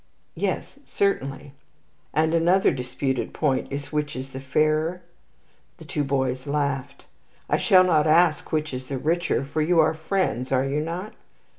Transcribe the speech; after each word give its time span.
"'Yes, 0.33 0.79
certainly.' 0.83 1.51
"'And 2.11 2.33
another 2.33 2.71
disputed 2.71 3.35
point 3.35 3.71
is 3.71 3.91
which 3.91 4.15
is 4.15 4.31
the 4.31 4.39
fairer?' 4.39 5.03
"The 5.77 5.85
two 5.85 6.03
boys 6.03 6.47
laughed. 6.47 7.05
"'I 7.51 7.57
shall 7.57 7.83
not 7.83 8.07
ask 8.07 8.51
which 8.51 8.73
is 8.73 8.87
the 8.87 8.97
richer, 8.97 9.45
for 9.45 9.61
you 9.61 9.79
are 9.79 9.93
friends, 9.93 10.51
are 10.51 10.65
you 10.65 10.79
not?' 10.81 11.13